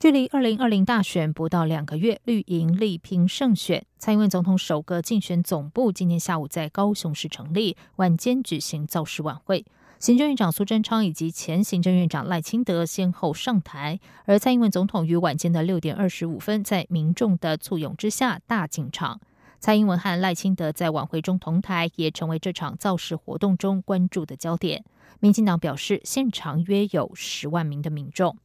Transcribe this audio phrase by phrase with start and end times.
[0.00, 3.84] 距离二零二零大选不到两个月，绿营力拼胜选。
[3.98, 9.66] 蔡英文总统首个竞选总部今天下午在高雄市成立，晚间举行造势晚会。
[9.98, 19.20] 行政院长苏贞昌以及前行政院长赖清德先后上台，而蔡英文总统于晚间的六点二十五分，在民众的簇拥之下大进场。
[19.58, 24.84] 蔡英文和赖清德在晚会中同台，也成为这场造势活动中关注的焦点。
[25.18, 28.36] 民进党表示，现场约有十万名的民众。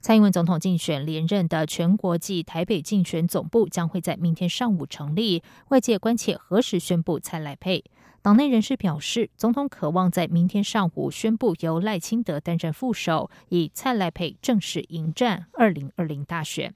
[0.00, 7.84] 蔡英文总统竞选连任的全国暨台北竞选总部将会在明天上午成立，外界关切何时宣布蔡赖配。
[8.22, 16.74] 党内人士表示，总统渴望在明天上午宣布由赖清德担任副手，以蔡赖配正式迎战二零二零大选。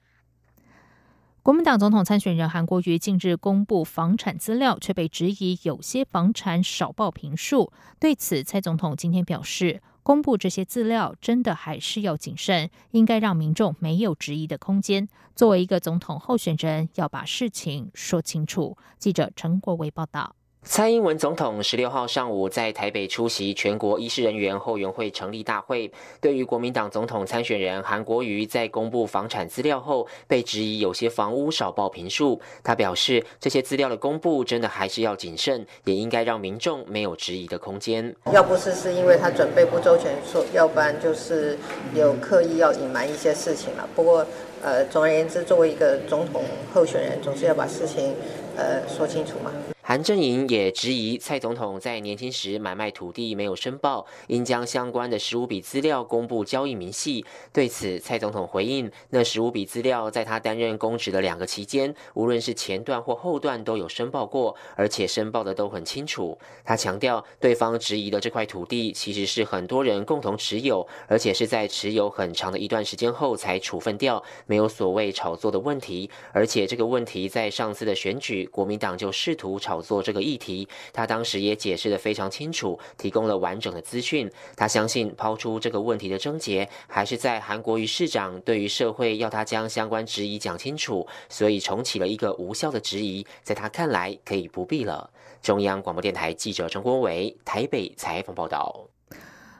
[1.41, 7.71] 国民党总统参选人韩国瑜近日公布房产资料，却被质疑有些房产少报平数。
[7.99, 9.81] 对此，蔡总统今天表示。
[10.05, 15.09] 公布这些资料，真的还是要谨慎，应该让民众没有质疑的空间。
[15.35, 18.77] 作为一个总统候选人，要把事情说清楚。
[18.99, 20.35] 记者陈国维报道。
[20.67, 25.89] 蔡英文总统十六号上午在台北出席全国医师人员后援会成立大会。
[26.19, 38.13] 对于国民党总统参选人韩国瑜在公布房产资料后被质疑有些房屋少报平数，他表示这些资料的公布真的还是要谨慎，也应该让民众没有质疑的空间。
[38.33, 41.57] 要不是是因为他准备不周全，说要不然就是
[41.93, 43.87] 有刻意要隐瞒一些事情了。
[43.95, 44.25] 不过，
[44.63, 48.15] 呃，总而言之，作为一个总统候选人，总是要把事情
[48.57, 49.51] 呃说清楚嘛。
[49.95, 57.23] 韩正营也质疑蔡总统在年轻时买卖土地没有申报，应将相关的十五笔资料公布交易明细。
[57.53, 66.37] 对此，蔡总统回应：那十五笔资料在他担任公职的两个期间，无论是前段或后段都有申报过，而且申报的都很清楚。
[66.65, 76.09] 他强调，对方质疑的这块土地其实是很多人共同持有，而且是在持有很长的一段时间后才处分掉，没有所谓炒作的问题。
[76.33, 79.84] 而且这个问题在上次的选举，国民党就试图炒。
[79.85, 84.29] 做这个议题，他当时也解释的非常清楚，提供了完整的资讯。
[84.57, 93.25] 他相信抛出这个问题的症结，还是在韩国瑜市长对于社会要他将相关质疑讲清楚，所以重启了一个无效的质疑。
[93.43, 95.11] 在他看来，可以不必了。
[95.41, 98.87] 中央广播电台记者陈国伟台北采访报道。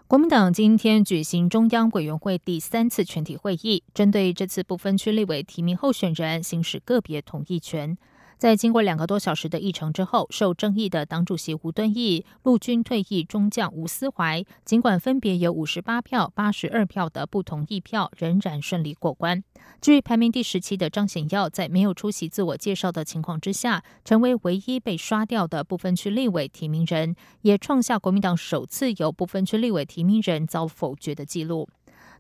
[0.08, 7.98] 国民党今天举行中央委员会第三次全体会议，针对这次不分区立委提名候选人行使个别同意权。
[8.38, 19.44] 在经过两个多小时的议程之后，受争议的党主席吴敦义、陆军退役中将吴思怀，尽管分别有五十八票、八十二票的不同意票，仍然顺利过关。
[19.82, 31.68] 至于排名第十七的张显耀，在没有出席自我介绍的情况之下，成为唯一被刷掉的部分区立委提名人，也创下国民党首次有部分区立委提名人遭否决的记录。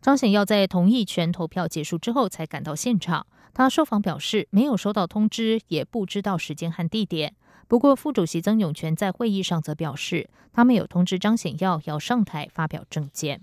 [0.01, 3.25] 张显耀在同意权投票结束之后才赶到现场。
[3.55, 7.33] 他受访表示，没有收到通知，也不知道时间和地点。
[7.69, 13.41] 不过，副主席曾永权在会议上则表示，他们有通知张显耀要上台发表政见。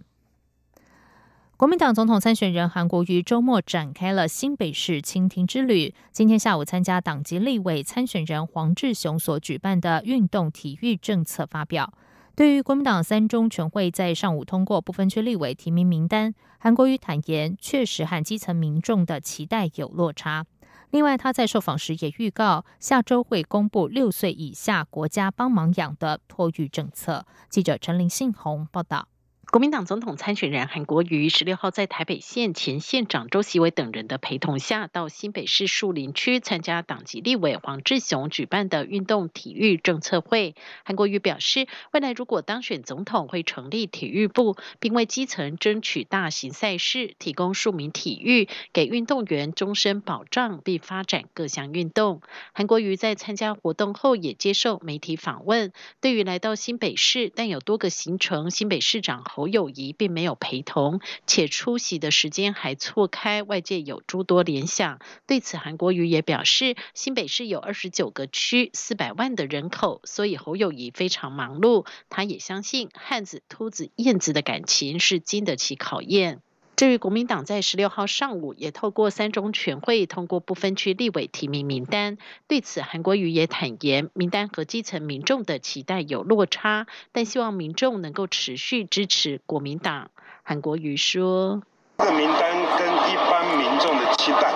[1.56, 11.94] 国民党总统参选人韩国瑜周末展开了新北市倾听之旅，今天下午参加党籍立委参选人黄志雄所举办的运动体育政策发表。
[12.34, 20.46] 对于国民党三中全会在上午通过不分区立委提名名单，韩国瑜坦言，确实和基层民众的期待有落差。
[20.90, 27.26] 另外，他在受访时也预告，下周会公布六岁以下国家帮忙养的托育政策。
[27.50, 29.08] 记者陈林信宏报道。
[29.52, 40.54] 国民党总统参选人韩国瑜十六号在台北县前县长周锡伟等人的陪同下，到新北市树林区参加党籍立委黄志雄举办的运动体育政策会。
[40.86, 52.22] 韩国瑜表示，未来如果当选总统，会成立体育部，并为基层争取大型赛事，提供庶民体育，给运动员终身保障，并发展各项运动。
[52.54, 55.74] 韩国瑜在参加活动后，也接受媒体访问。
[56.00, 59.41] 对于来到新北市，但有多个行程，新北市长侯。
[59.42, 65.00] 侯友谊并没有陪同，且出席的时间还错开，外界有诸多联想。
[65.26, 71.84] 对此，韩国瑜也表示，新北市有二十九个区，四百万的人口，所以侯友谊非常忙碌。
[72.08, 76.40] 他也相信汉子、秃子、燕子的感情是经得起考验。
[76.74, 90.10] 至于国民党在十六号上午也透过三中全会通过不分区立委提名名单，对此韩国瑜也坦言，名单和基层民众的期待有落差，但希望民众能够持续支持国民党。
[90.42, 91.62] 韩国瑜说
[91.98, 94.50] ：“这名单跟一般民众的期待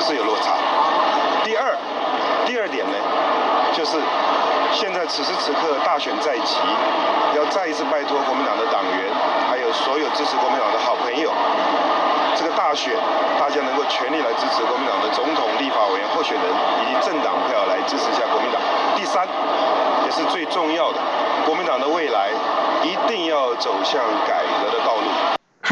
[0.00, 0.56] 是有落差。
[1.44, 1.76] 第二，
[2.46, 2.96] 第二点呢，
[3.76, 3.98] 就是
[4.74, 6.58] 现在此时此刻大选在即，
[7.36, 9.06] 要再一次拜托国民党的党员，
[9.48, 11.30] 还有所有支持国民党的好朋友，
[12.34, 12.92] 这个大选
[13.38, 16.44] 大家能够全力来支持国民党的总统、立法委员候选人
[16.82, 18.60] 以及政党票来支持一下国民党。
[18.96, 19.26] 第三，
[20.04, 20.98] 也是最重要的，
[21.46, 22.30] 国民党的未来。”
[22.84, 25.03] 一定要走向改革的道路。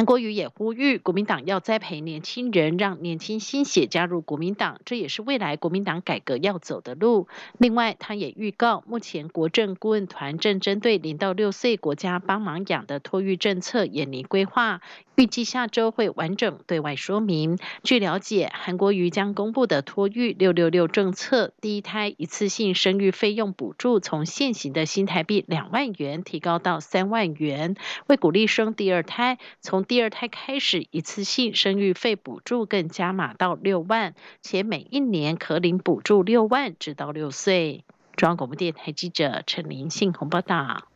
[0.03, 7.29] 韩国瑜也呼吁国民党要栽培年轻人，让年轻新血加入国民党，这也是未来国民党改革要走的路。
[7.57, 14.81] 另外，他也预告，目前国政顾问团正针对零到六岁国家帮忙养的托育政策研拟规划。
[15.15, 17.59] 预计下周会完整对外说明。
[17.85, 27.77] 据了解，韩国瑜将公布的托育“六六六”政策，第一胎一次性生育费用补助从现行的新台币两万元提高到三万元，
[28.09, 37.85] 为鼓励生第二胎，从第二胎开始一次性生育费补助更加码到六万，且每一年可领补助六万，直到六岁。
[38.17, 40.89] 中央广播电台记者陈林信鸿报道。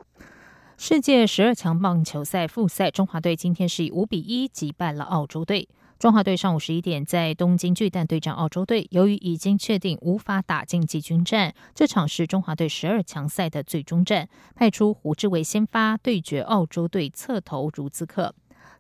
[0.79, 5.69] 世界十二强棒球赛复赛，中华队今天是以五比一击败了澳洲队。
[5.99, 18.35] 中华队上午十一点在东京巨蛋对战澳洲队，由于已经确定无法打进季军战，这场是中华队十二强赛的最终战，派出胡志伟先发对决澳洲队侧投如兹克。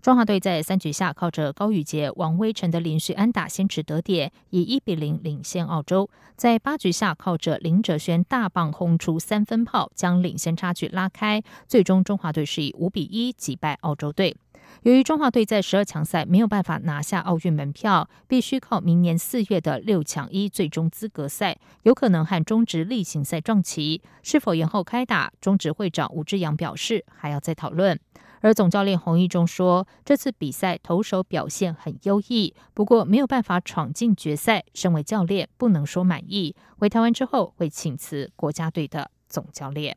[0.06, 6.08] 中华队在三局下靠着高宇杰、王威成的连续安打先持得点，以一比零领先澳洲。
[6.36, 11.42] 在八局下靠着林哲轩大棒轰出三分炮，将领先差距拉开。
[11.66, 14.36] 最终中华队是以五比一击败澳洲队。
[14.82, 24.00] 由于中华队在十二强赛没有办法拿下奥运门票，必须靠明年四月的六强一最终资格赛，有可能和中职例行赛撞齐。
[24.22, 25.32] 是否延后开打？
[25.40, 27.98] 中职会长吴志阳表示还要再讨论。
[28.46, 34.62] 而总教练洪一中说，这次比赛投手表现很优异，不过没有办法闯进决赛。
[34.72, 36.54] 身为教练，不能说满意。
[36.78, 39.96] 回台湾之后会请辞国家队的总教练。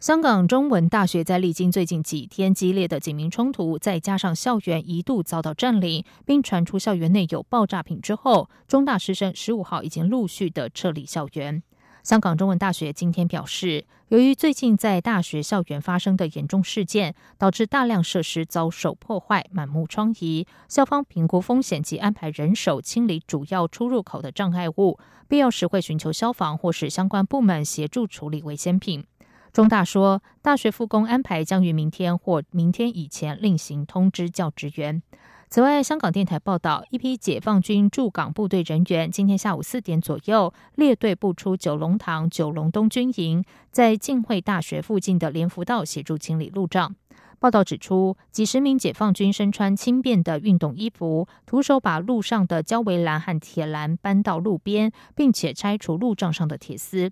[0.00, 11.62] 香港中文大学在历经最近几天激烈的警民冲突，再加上校园一度遭到占领，并传出校园内有爆炸品之后，中大师生十五号已经陆续的撤离校园。
[12.08, 29.04] 香港中文大学今天表示，由于最近在大学校园发生的严重事件，导致大量设施遭受破坏、满目疮痍，校方评估风险及安排人手清理主要出入口的障碍物，必要时会寻求消防或是相关部门协助处理危险品。
[29.52, 35.02] 中大说，大学复工安排将于明天或明天以前另行通知教职员。
[35.50, 46.94] 此外，香港电台报道，一批解放军驻港部队人员今天下午四点左右列队步出九龙塘九龙东军营，在浸会大学附近的联福道协助清理路障。
[47.38, 57.10] 报道指出，几十名解放军身穿轻便的运动衣服，徒手把路上的胶围栏和铁栏搬到路边，并且拆除路障上的铁丝。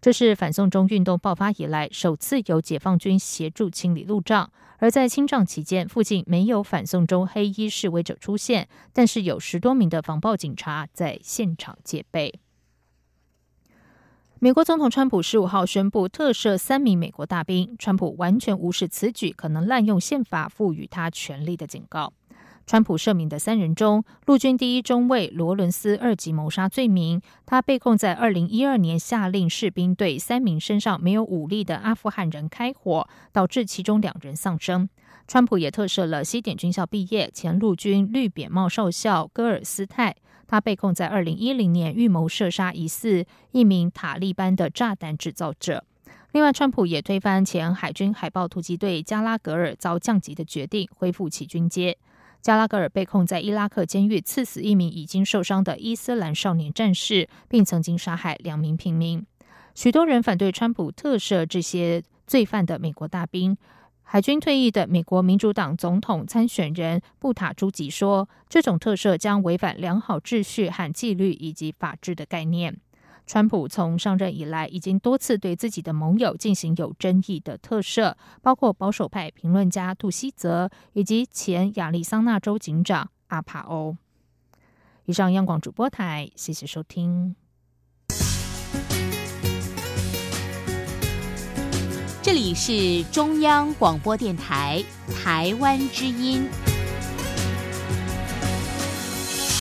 [0.00, 4.50] 这是反送中运动爆发以来首次由解放军协助清理路障。
[4.80, 12.38] 而在清障期间，附近没有反送中黑衣示威者出现，但是有十多名的防暴警察在现场戒备。
[14.38, 22.12] 美国总统川普十五号宣布特赦三名美国大兵，川普完全无视此举可能滥用宪法赋予他权力的警告。
[22.68, 34.86] 川普赦免的三人中，陆军第一中尉罗伦斯二级谋杀罪名，他被控在二零一二年下令士兵对三名身上没有武力的阿富汗人开火，导致其中两人丧生。
[35.26, 40.14] 川普也特赦了西点军校毕业前陆军绿扁帽少校戈尔斯泰，
[40.46, 45.82] 他被控在二零一零年预谋射杀疑似一名塔利班的炸弹制造者。
[46.32, 51.96] 另外，川普也推翻前海军海豹突击队加拉格尔遭降级的决定，恢复其军阶。
[52.40, 59.24] 加拉格尔被控在伊拉克监狱刺死一名已经受伤的伊斯兰少年战士，并曾经杀害两名平民。
[59.74, 63.56] 许多人反对川普特赦这些罪犯的美国大兵。
[64.02, 72.78] 海军退役的美国民主党总统参选人布塔朱吉说：“这种特赦将违反良好秩序和纪律以及法治的概念。”
[73.28, 83.94] 川普从上任以来，已经多次对自己的盟友进行有争议的特赦，包括保守派评论家杜希泽以及前亚利桑那州警长阿帕欧。
[85.04, 87.36] 以上，央广主播台，谢谢收听。
[92.22, 94.82] 这里是中央广播电台
[95.22, 96.48] 台湾之音。